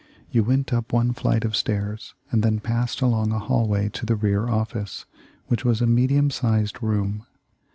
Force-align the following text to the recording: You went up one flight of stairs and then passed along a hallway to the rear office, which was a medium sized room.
You 0.31 0.43
went 0.43 0.73
up 0.73 0.91
one 0.91 1.13
flight 1.13 1.45
of 1.45 1.55
stairs 1.55 2.15
and 2.31 2.41
then 2.41 2.59
passed 2.59 3.01
along 3.03 3.31
a 3.31 3.37
hallway 3.37 3.87
to 3.89 4.03
the 4.03 4.15
rear 4.15 4.47
office, 4.47 5.05
which 5.45 5.63
was 5.63 5.79
a 5.79 5.85
medium 5.85 6.31
sized 6.31 6.81
room. 6.81 7.27